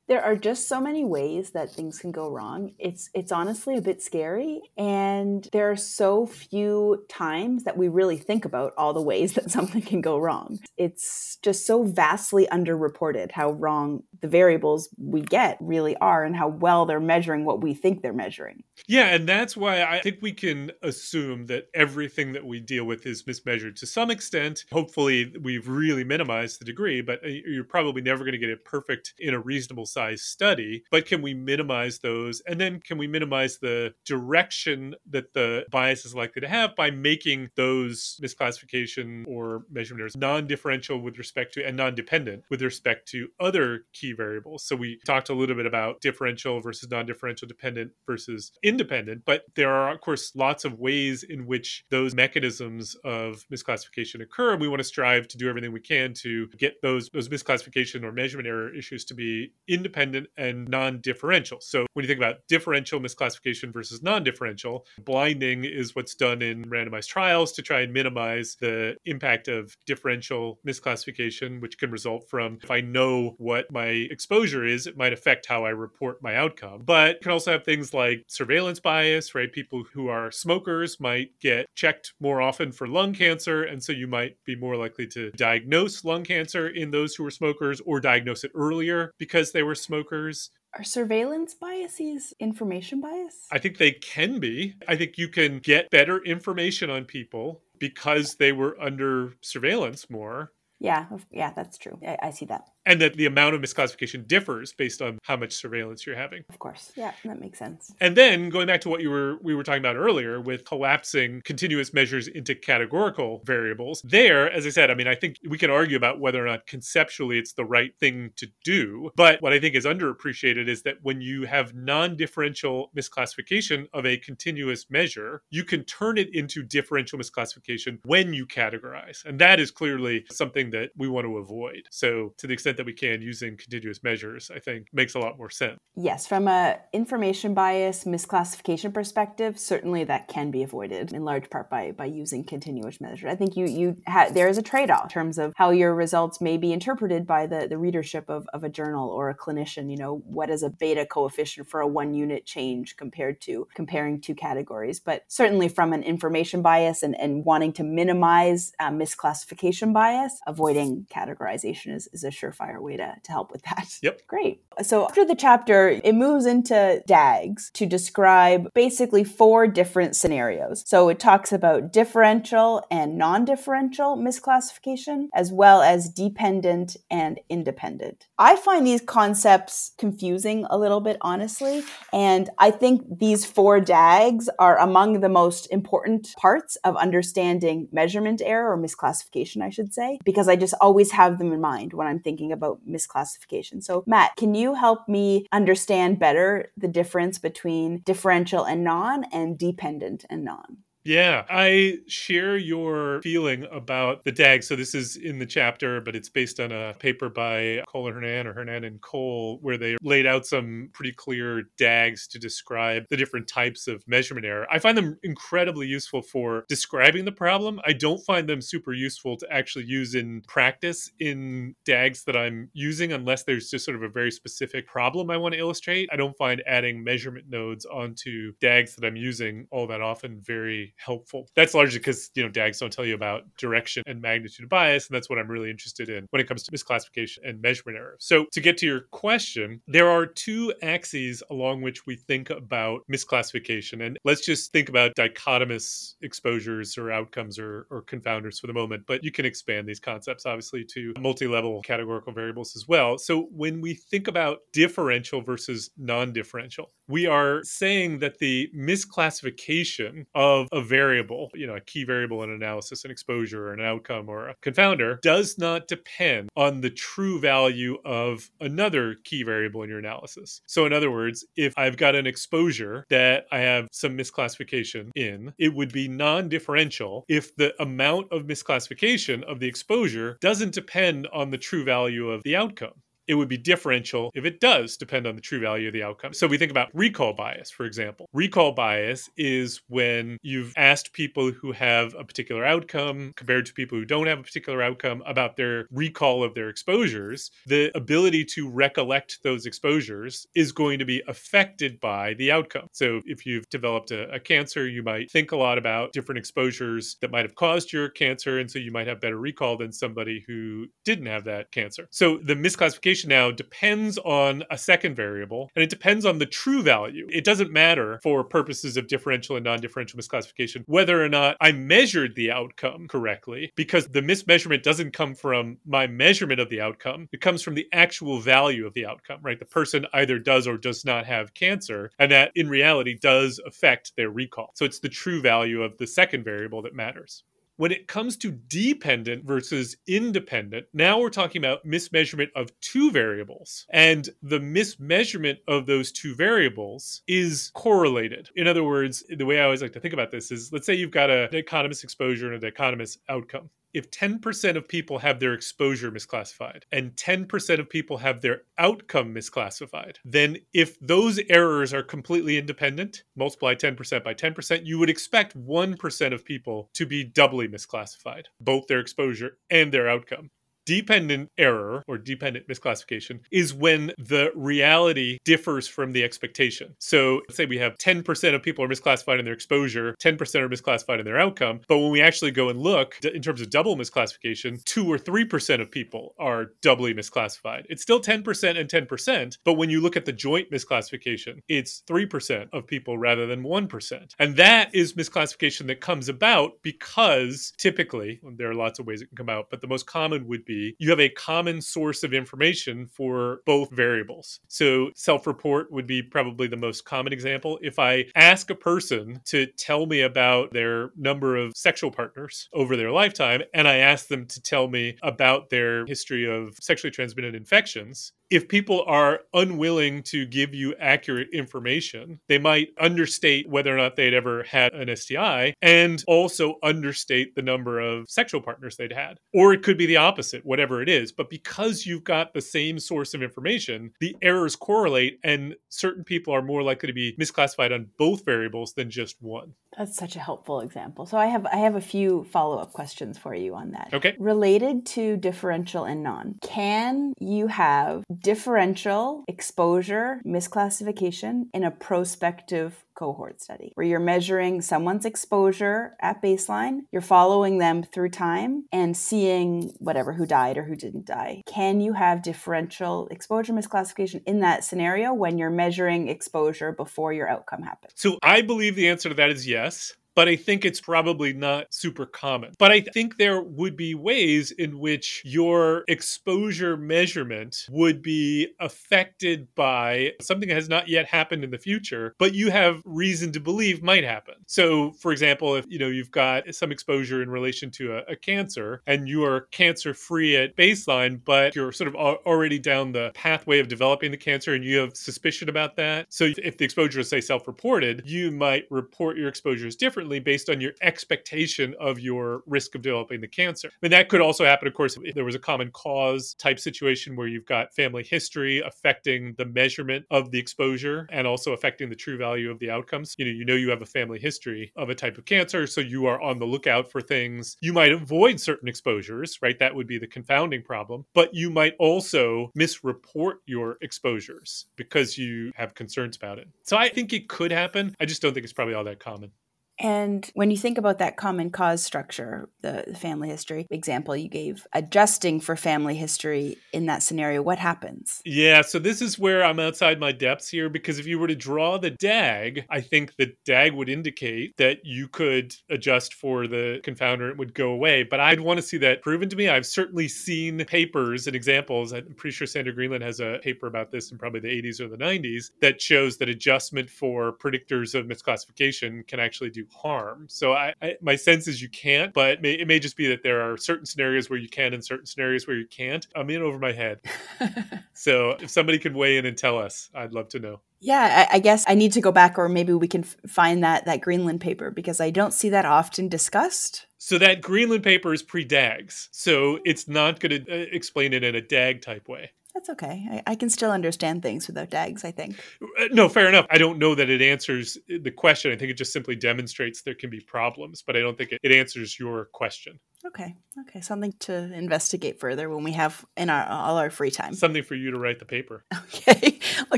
[0.07, 2.73] there are just so many ways that things can go wrong.
[2.77, 8.17] It's it's honestly a bit scary and there are so few times that we really
[8.17, 10.59] think about all the ways that something can go wrong.
[10.77, 16.49] It's just so vastly underreported how wrong the variables we get really are and how
[16.49, 18.63] well they're measuring what we think they're measuring.
[18.87, 23.05] Yeah and that's why i think we can assume that everything that we deal with
[23.05, 24.65] is mismeasured to some extent.
[24.71, 28.63] Hopefully we've really minimized the degree but uh, you're probably never going to get it
[28.65, 32.41] perfect in a reasonable size study, but can we minimize those?
[32.47, 36.91] And then can we minimize the direction that the bias is likely to have by
[36.91, 42.61] making those misclassification or measurement errors non differential with respect to and non dependent with
[42.61, 44.67] respect to other key variables?
[44.67, 49.43] So we talked a little bit about differential versus non differential, dependent versus independent, but
[49.55, 54.51] there are, of course, lots of ways in which those mechanisms of misclassification occur.
[54.51, 58.03] And we want to strive to do everything we can to get those, those misclassification
[58.03, 61.59] or measurement error issues to be independent independent and non differential.
[61.61, 66.65] So when you think about differential misclassification versus non differential, blinding is what's done in
[66.65, 72.57] randomized trials to try and minimize the impact of differential misclassification, which can result from
[72.63, 76.81] if I know what my exposure is, it might affect how I report my outcome.
[76.83, 79.51] But you can also have things like surveillance bias, right?
[79.51, 83.63] People who are smokers might get checked more often for lung cancer.
[83.63, 87.31] And so you might be more likely to diagnose lung cancer in those who are
[87.31, 90.49] smokers or diagnose it earlier because they were smokers.
[90.77, 93.47] Are surveillance biases information bias?
[93.51, 94.75] I think they can be.
[94.87, 100.51] I think you can get better information on people because they were under surveillance more.
[100.79, 101.97] Yeah, yeah, that's true.
[102.05, 105.53] I, I see that and that the amount of misclassification differs based on how much
[105.53, 106.43] surveillance you're having.
[106.49, 106.91] Of course.
[106.95, 107.93] Yeah, that makes sense.
[107.99, 111.41] And then going back to what you were we were talking about earlier with collapsing
[111.45, 114.01] continuous measures into categorical variables.
[114.03, 116.67] There, as I said, I mean, I think we can argue about whether or not
[116.67, 120.97] conceptually it's the right thing to do, but what I think is underappreciated is that
[121.01, 127.19] when you have non-differential misclassification of a continuous measure, you can turn it into differential
[127.19, 129.23] misclassification when you categorize.
[129.25, 131.87] And that is clearly something that we want to avoid.
[131.91, 135.19] So to the extent extent that we can using continuous measures, I think makes a
[135.19, 135.77] lot more sense.
[135.95, 141.69] Yes, from a information bias misclassification perspective, certainly that can be avoided in large part
[141.69, 143.29] by by using continuous measures.
[143.31, 146.41] I think you you ha- there is a trade-off in terms of how your results
[146.41, 149.89] may be interpreted by the the readership of, of a journal or a clinician.
[149.89, 154.19] You know, what is a beta coefficient for a one unit change compared to comparing
[154.19, 154.99] two categories?
[154.99, 161.07] But certainly from an information bias and, and wanting to minimize uh, misclassification bias, avoiding
[161.09, 163.85] categorization is, is a surefire way to, to help with that.
[164.01, 164.27] Yep.
[164.27, 164.61] Great.
[164.83, 170.83] So after the chapter, it moves into DAGs to describe basically four different scenarios.
[170.85, 178.27] So it talks about differential and non differential misclassification, as well as dependent and independent.
[178.37, 181.83] I find these concepts confusing a little bit, honestly.
[182.11, 188.41] And I think these four DAGs are among the most important parts of understanding measurement
[188.43, 192.07] error or misclassification, I should say, because I just always have them in mind when
[192.07, 193.83] I'm thinking about misclassification.
[193.83, 199.57] So, Matt, can you help me understand better the difference between differential and non and
[199.59, 200.77] dependent and non?
[201.05, 204.63] Yeah, I share your feeling about the DAG.
[204.63, 208.15] So this is in the chapter, but it's based on a paper by Cole and
[208.15, 213.03] Hernan or Hernan and Cole, where they laid out some pretty clear DAGs to describe
[213.11, 214.65] the different types of measurement error.
[214.71, 217.79] I find them incredibly useful for describing the problem.
[217.85, 222.71] I don't find them super useful to actually use in practice in DAGs that I'm
[222.73, 226.09] using unless there's just sort of a very specific problem I want to illustrate.
[226.11, 230.94] I don't find adding measurement nodes onto DAGs that I'm using all that often very
[230.97, 231.47] helpful.
[231.55, 235.07] That's largely because, you know, DAGs don't tell you about direction and magnitude of bias.
[235.07, 238.15] And that's what I'm really interested in when it comes to misclassification and measurement error.
[238.19, 243.01] So to get to your question, there are two axes along which we think about
[243.11, 244.05] misclassification.
[244.05, 249.03] And let's just think about dichotomous exposures or outcomes or, or confounders for the moment.
[249.07, 253.17] But you can expand these concepts, obviously, to multi level categorical variables as well.
[253.17, 260.25] So when we think about differential versus non differential, we are saying that the misclassification
[260.33, 264.29] of a variable, you know, a key variable in analysis, an exposure or an outcome
[264.29, 269.89] or a confounder, does not depend on the true value of another key variable in
[269.89, 270.61] your analysis.
[270.67, 275.53] So, in other words, if I've got an exposure that I have some misclassification in,
[275.57, 281.27] it would be non differential if the amount of misclassification of the exposure doesn't depend
[281.33, 282.93] on the true value of the outcome
[283.27, 286.33] it would be differential if it does depend on the true value of the outcome.
[286.33, 288.27] So we think about recall bias, for example.
[288.33, 293.97] Recall bias is when you've asked people who have a particular outcome compared to people
[293.97, 297.51] who don't have a particular outcome about their recall of their exposures.
[297.65, 302.87] The ability to recollect those exposures is going to be affected by the outcome.
[302.91, 307.17] So if you've developed a, a cancer, you might think a lot about different exposures
[307.21, 308.59] that might have caused your cancer.
[308.59, 312.07] And so you might have better recall than somebody who didn't have that cancer.
[312.11, 316.81] So the misclassification now depends on a second variable and it depends on the true
[316.81, 317.27] value.
[317.29, 321.71] It doesn't matter for purposes of differential and non differential misclassification whether or not I
[321.71, 327.29] measured the outcome correctly because the mismeasurement doesn't come from my measurement of the outcome.
[327.31, 329.59] It comes from the actual value of the outcome, right?
[329.59, 334.15] The person either does or does not have cancer, and that in reality does affect
[334.15, 334.71] their recall.
[334.75, 337.43] So it's the true value of the second variable that matters.
[337.77, 343.85] When it comes to dependent versus independent, now we're talking about mismeasurement of two variables.
[343.89, 348.49] And the mismeasurement of those two variables is correlated.
[348.55, 350.93] In other words, the way I always like to think about this is let's say
[350.93, 355.53] you've got a dichotomous exposure and a dichotomous outcome if 10% of people have their
[355.53, 362.03] exposure misclassified and 10% of people have their outcome misclassified, then if those errors are
[362.03, 367.69] completely independent, multiply 10% by 10%, you would expect 1% of people to be doubly
[367.69, 370.49] misclassified, both their exposure and their outcome
[370.85, 376.95] dependent error or dependent misclassification is when the reality differs from the expectation.
[376.99, 380.69] So, let's say we have 10% of people are misclassified in their exposure, 10% are
[380.69, 381.81] misclassified in their outcome.
[381.87, 385.81] But when we actually go and look in terms of double misclassification, 2 or 3%
[385.81, 387.85] of people are doubly misclassified.
[387.89, 392.69] It's still 10% and 10%, but when you look at the joint misclassification, it's 3%
[392.73, 394.35] of people rather than 1%.
[394.39, 399.27] And that is misclassification that comes about because typically, there are lots of ways it
[399.27, 402.23] can come out, but the most common would be be you have a common source
[402.23, 404.59] of information for both variables.
[404.67, 407.79] So self report would be probably the most common example.
[407.81, 412.95] If I ask a person to tell me about their number of sexual partners over
[412.95, 417.55] their lifetime, and I ask them to tell me about their history of sexually transmitted
[417.55, 423.97] infections, if people are unwilling to give you accurate information, they might understate whether or
[423.97, 429.11] not they'd ever had an STI and also understate the number of sexual partners they'd
[429.11, 429.39] had.
[429.53, 431.31] Or it could be the opposite, whatever it is.
[431.31, 436.53] But because you've got the same source of information, the errors correlate, and certain people
[436.53, 439.73] are more likely to be misclassified on both variables than just one.
[439.97, 441.25] That's such a helpful example.
[441.25, 444.09] So I have I have a few follow-up questions for you on that.
[444.13, 444.35] Okay.
[444.39, 446.55] Related to differential and non.
[446.61, 455.25] Can you have differential exposure misclassification in a prospective cohort study where you're measuring someone's
[455.25, 460.95] exposure at baseline, you're following them through time and seeing whatever who died or who
[460.95, 461.63] didn't die.
[461.65, 467.49] Can you have differential exposure misclassification in that scenario when you're measuring exposure before your
[467.49, 468.13] outcome happens?
[468.15, 471.93] So I believe the answer to that is yes but I think it's probably not
[471.93, 472.73] super common.
[472.77, 479.73] But I think there would be ways in which your exposure measurement would be affected
[479.75, 483.59] by something that has not yet happened in the future, but you have reason to
[483.59, 484.55] believe might happen.
[484.67, 488.35] So, for example, if you know you've got some exposure in relation to a, a
[488.35, 493.31] cancer and you are cancer free at baseline, but you're sort of already down the
[493.33, 496.27] pathway of developing the cancer and you have suspicion about that.
[496.29, 500.81] So, if the exposure is say self-reported, you might report your exposures differently based on
[500.81, 503.89] your expectation of your risk of developing the cancer.
[504.01, 507.35] And that could also happen, of course, if there was a common cause type situation
[507.35, 512.15] where you've got family history affecting the measurement of the exposure and also affecting the
[512.15, 513.35] true value of the outcomes.
[513.37, 516.01] You know, you know you have a family history of a type of cancer, so
[516.01, 517.77] you are on the lookout for things.
[517.81, 519.77] You might avoid certain exposures, right?
[519.79, 521.25] That would be the confounding problem.
[521.33, 526.67] But you might also misreport your exposures because you have concerns about it.
[526.83, 528.15] So I think it could happen.
[528.19, 529.51] I just don't think it's probably all that common.
[529.99, 534.85] And when you think about that common cause structure, the, family history example you gave,
[534.93, 538.41] adjusting for family history in that scenario, what happens?
[538.45, 541.55] Yeah, so this is where I'm outside my depths here because if you were to
[541.55, 546.99] draw the DAG, I think the DAG would indicate that you could adjust for the
[547.03, 548.23] confounder, it would go away.
[548.23, 549.69] But I'd want to see that proven to me.
[549.69, 552.11] I've certainly seen papers and examples.
[552.11, 555.07] I'm pretty sure Sander Greenland has a paper about this in probably the 80s or
[555.07, 560.47] the 90s that shows that adjustment for predictors of misclassification can actually do you harm.
[560.49, 563.27] So I, I my sense is you can't, but it may, it may just be
[563.27, 566.27] that there are certain scenarios where you can and certain scenarios where you can't.
[566.35, 567.21] I'm in over my head.
[568.13, 570.81] so if somebody can weigh in and tell us, I'd love to know.
[571.05, 573.83] Yeah, I, I, guess I need to go back, or maybe we can f- find
[573.83, 577.05] that that Greenland paper because I don't see that often discussed.
[577.19, 581.53] So that Greenland paper is pre-DAGs, so it's not going to uh, explain it in
[581.53, 582.49] a DAG type way.
[582.73, 583.27] That's okay.
[583.31, 585.57] I, I, can still understand things without DAGs, I think.
[585.81, 586.65] Uh, no, fair enough.
[586.69, 588.71] I don't know that it answers the question.
[588.71, 591.59] I think it just simply demonstrates there can be problems, but I don't think it,
[591.63, 592.99] it answers your question.
[593.27, 593.55] Okay.
[593.81, 594.01] Okay.
[594.01, 597.53] Something to investigate further when we have in our all our free time.
[597.53, 598.85] Something for you to write the paper.
[599.15, 599.59] Okay.
[599.91, 599.97] I'll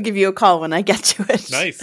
[0.00, 1.50] give you a call when I get to it.
[1.50, 1.82] Nice.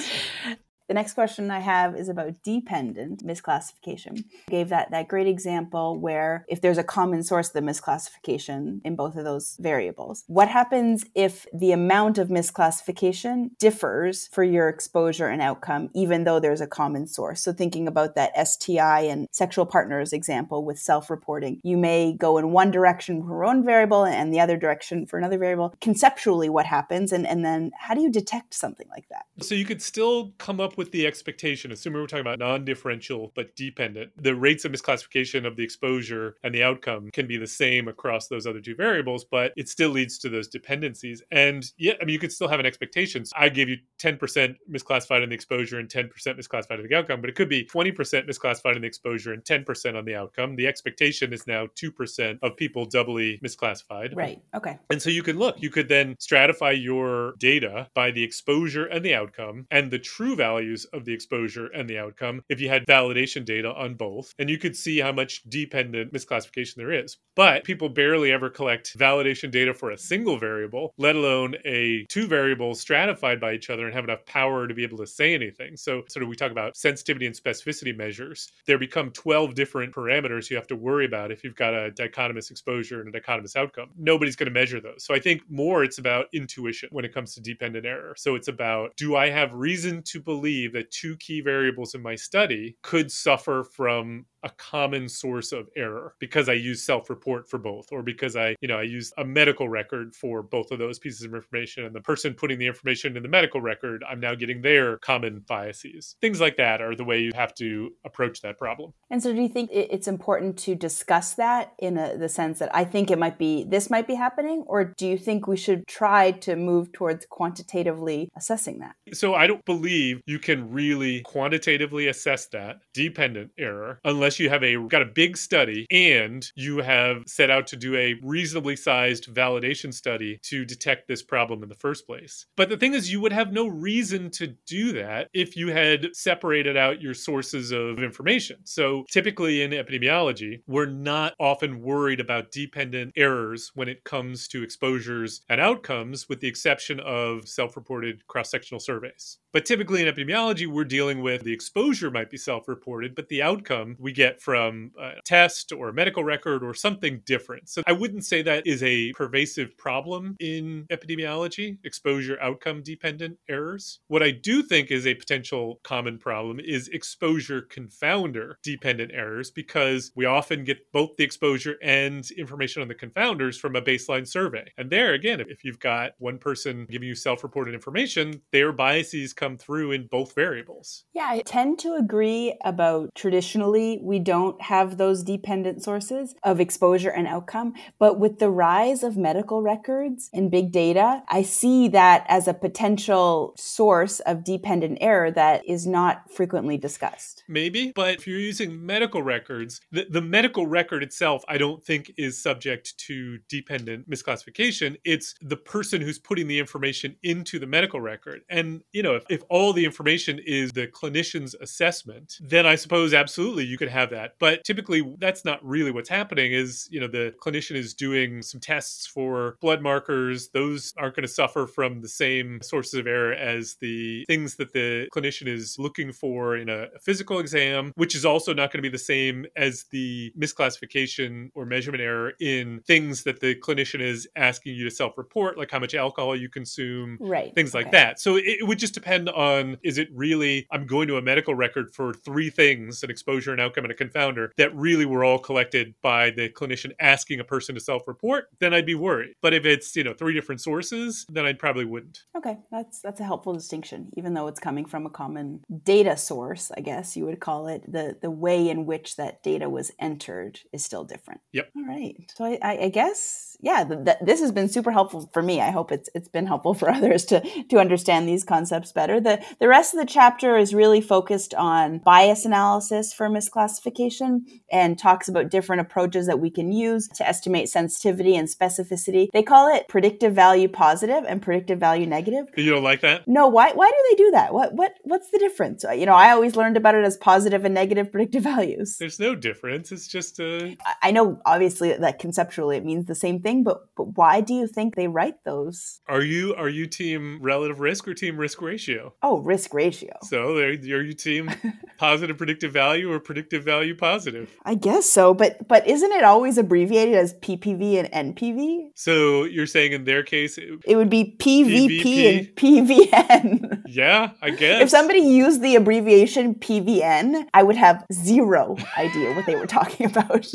[0.88, 4.24] The next question I have is about dependent misclassification.
[4.48, 8.82] I gave that, that great example where if there's a common source of the misclassification
[8.86, 14.70] in both of those variables, what happens if the amount of misclassification differs for your
[14.70, 17.42] exposure and outcome, even though there's a common source?
[17.42, 22.52] So thinking about that STI and sexual partners example with self-reporting, you may go in
[22.52, 25.74] one direction for one variable and the other direction for another variable.
[25.82, 27.12] Conceptually, what happens?
[27.12, 29.26] And, and then how do you detect something like that?
[29.42, 33.32] So you could still come up with the expectation, assuming we're talking about non differential
[33.36, 37.48] but dependent, the rates of misclassification of the exposure and the outcome can be the
[37.48, 41.22] same across those other two variables, but it still leads to those dependencies.
[41.32, 43.26] And yeah, I mean, you could still have an expectation.
[43.26, 47.22] So I gave you 10% misclassified in the exposure and 10% misclassified in the outcome,
[47.22, 47.94] but it could be 20%
[48.28, 50.56] misclassified in the exposure and 10% on the outcome.
[50.56, 54.16] The expectation is now 2% of people doubly misclassified.
[54.16, 54.42] Right.
[54.54, 54.78] Okay.
[54.90, 59.04] And so you can look, you could then stratify your data by the exposure and
[59.04, 62.70] the outcome and the true value values of the exposure and the outcome if you
[62.70, 64.34] had validation data on both.
[64.40, 67.18] And you could see how much dependent misclassification there is.
[67.36, 72.28] But people barely ever collect validation data for a single variable, let alone a two
[72.28, 75.76] variables stratified by each other and have enough power to be able to say anything.
[75.78, 78.50] So, sort of, we talk about sensitivity and specificity measures.
[78.66, 82.52] There become 12 different parameters you have to worry about if you've got a dichotomous
[82.52, 83.90] exposure and a dichotomous outcome.
[83.98, 85.04] Nobody's going to measure those.
[85.04, 88.16] So, I think more it's about intuition when it comes to dependent error.
[88.18, 92.16] So, it's about do I have reason to believe that two key variables in my
[92.16, 97.92] study could suffer from a common source of error because I use self-report for both
[97.92, 101.24] or because I, you know, I use a medical record for both of those pieces
[101.24, 104.62] of information and the person putting the information in the medical record, I'm now getting
[104.62, 106.16] their common biases.
[106.22, 108.94] Things like that are the way you have to approach that problem.
[109.10, 112.74] And so do you think it's important to discuss that in a, the sense that
[112.74, 115.88] I think it might be this might be happening or do you think we should
[115.88, 118.96] try to move towards quantitatively assessing that?
[119.14, 124.50] So I don't believe you can really quantitatively assess that dependent error unless unless you
[124.50, 128.76] have a got a big study and you have set out to do a reasonably
[128.76, 132.46] sized validation study to detect this problem in the first place.
[132.58, 136.10] But the thing is you would have no reason to do that if you had
[136.14, 138.58] separated out your sources of information.
[138.66, 144.64] So typically in epidemiology, we're not often worried about dependent errors when it comes to
[144.64, 149.38] exposures and outcomes with the exception of self-reported cross-sectional surveys.
[149.56, 153.42] But typically in epidemiology, we're dealing with the exposure might be self reported, but the
[153.42, 157.70] outcome we get from a test or a medical record or something different.
[157.70, 164.02] So I wouldn't say that is a pervasive problem in epidemiology, exposure outcome dependent errors.
[164.10, 170.12] What I do think is a potential common problem is exposure confounder dependent errors because
[170.16, 174.70] we often get both the exposure and information on the confounders from a baseline survey.
[174.78, 179.32] And there, again, if you've got one person giving you self reported information, their biases
[179.32, 181.04] come come through in both variables.
[181.14, 187.12] Yeah, I tend to agree about traditionally we don't have those dependent sources of exposure
[187.12, 187.74] and outcome.
[188.00, 192.54] But with the rise of medical records and big data, I see that as a
[192.54, 197.44] potential source of dependent error that is not frequently discussed.
[197.48, 202.12] Maybe, but if you're using medical records, the, the medical record itself, I don't think
[202.18, 204.98] is subject to dependent misclassification.
[205.04, 208.42] It's the person who's putting the information into the medical record.
[208.50, 213.14] And, you know, if, if all the information is the clinician's assessment, then I suppose
[213.14, 214.36] absolutely you could have that.
[214.40, 218.62] But typically that's not really what's happening is, you know, the clinician is doing some
[218.62, 220.50] tests for blood markers.
[220.50, 224.74] Those aren't going to suffer from the same sources of error as the things that
[224.74, 228.90] the clinician is looking for in a physical exam, which is also not going to
[228.90, 234.28] be the same as the misclassification or measurement error in things that the clinician is
[234.36, 237.54] asking you to self-report, like how much alcohol you consume, right.
[237.54, 238.20] things like that.
[238.20, 241.56] So it would just depend depend on is it really I'm going to a medical
[241.56, 245.40] record for three things an exposure, an outcome, and a confounder that really were all
[245.40, 249.34] collected by the clinician asking a person to self report, then I'd be worried.
[249.42, 252.24] But if it's, you know, three different sources, then I probably wouldn't.
[252.38, 254.10] Okay, that's that's a helpful distinction.
[254.18, 257.84] Even though it's coming from a common data source, I guess you would call it,
[257.92, 261.42] the the way in which that data was entered is still different.
[261.54, 261.70] Yep.
[261.76, 262.16] All right.
[262.36, 265.60] So I, I, I guess yeah, th- th- this has been super helpful for me.
[265.60, 267.42] I hope it's it's been helpful for others to
[267.72, 269.20] to understand these concepts better.
[269.20, 274.42] The the rest of the chapter is really focused on bias analysis for misclassification
[274.72, 279.28] and talks about different approaches that we can use to estimate sensitivity and specificity.
[279.34, 282.46] They call it predictive value positive and predictive value negative.
[282.56, 283.28] You don't like that?
[283.28, 284.54] No, why why do they do that?
[284.54, 285.84] What what what's the difference?
[285.84, 288.98] Uh, You know, I always learned about it as positive and negative predictive values.
[289.00, 289.92] There's no difference.
[289.92, 290.78] It's just a.
[290.86, 294.54] I- I know obviously that conceptually it means the same thing, but but why do
[294.54, 296.02] you think they write those?
[296.08, 299.14] Are you are you team relative risk or team risk ratio?
[299.24, 300.12] Oh, risk ratio.
[300.24, 301.50] So are you team
[301.98, 304.50] positive predictive value or predictive value positive?
[304.66, 308.90] I guess so, but but isn't it always abbreviated as PPV and NPV?
[308.96, 312.38] So you're saying in their case, it- It would be PVP PVP?
[312.38, 313.84] and PVN.
[313.88, 314.82] yeah, I guess.
[314.84, 320.06] If somebody used the abbreviation PVN, I would have zero idea what they were talking
[320.12, 320.46] about.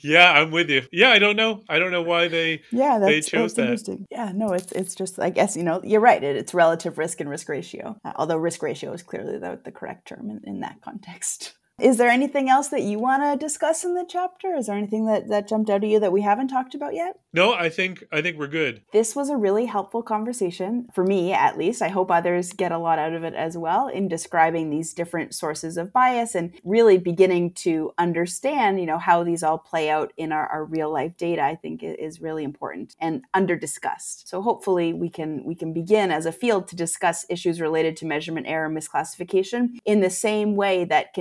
[0.00, 0.82] yeah, I'm with you.
[0.92, 1.62] Yeah, I don't know.
[1.68, 2.62] I don't know why they.
[2.70, 3.62] yeah, that's, They chose that's that.
[3.62, 4.06] interesting.
[4.10, 6.22] Yeah, no, it's it's just I guess you know you're right.
[6.22, 7.98] It, it's relative risk and risk ratio.
[8.04, 11.54] Uh, although risk ratio is clearly the, the correct term in, in that context.
[11.80, 14.54] Is there anything else that you want to discuss in the chapter?
[14.56, 17.18] Is there anything that, that jumped out at you that we haven't talked about yet?
[17.34, 18.80] No, I think I think we're good.
[18.94, 21.82] This was a really helpful conversation for me, at least.
[21.82, 25.34] I hope others get a lot out of it as well in describing these different
[25.34, 30.14] sources of bias and really beginning to understand, you know, how these all play out
[30.16, 31.42] in our, our real life data.
[31.42, 34.26] I think is really important and under discussed.
[34.26, 38.06] So hopefully we can we can begin as a field to discuss issues related to
[38.06, 41.12] measurement error misclassification in the same way that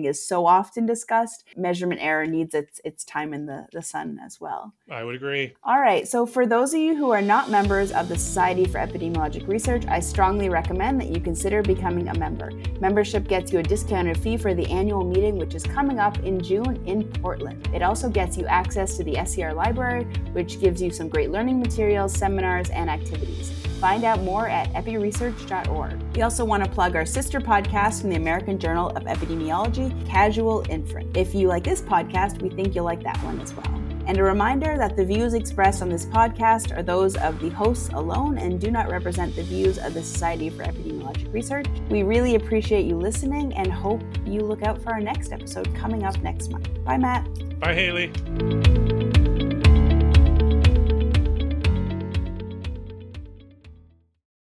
[0.00, 1.44] is so often discussed.
[1.56, 4.74] Measurement error needs its its time in the, the sun as well.
[4.90, 5.54] I would agree.
[5.62, 8.78] All right, so for those of you who are not members of the Society for
[8.78, 12.50] Epidemiologic Research, I strongly recommend that you consider becoming a member.
[12.80, 16.42] Membership gets you a discounted fee for the annual meeting, which is coming up in
[16.42, 17.68] June in Portland.
[17.74, 21.60] It also gets you access to the SER library, which gives you some great learning
[21.60, 23.50] materials, seminars, and activities.
[23.82, 26.14] Find out more at epiresearch.org.
[26.14, 30.64] We also want to plug our sister podcast from the American Journal of Epidemiology, Casual
[30.68, 31.10] Inference.
[31.16, 33.82] If you like this podcast, we think you'll like that one as well.
[34.06, 37.88] And a reminder that the views expressed on this podcast are those of the hosts
[37.90, 41.66] alone and do not represent the views of the Society for Epidemiologic Research.
[41.88, 46.04] We really appreciate you listening and hope you look out for our next episode coming
[46.04, 46.68] up next month.
[46.84, 47.28] Bye, Matt.
[47.60, 49.01] Bye, Hailey.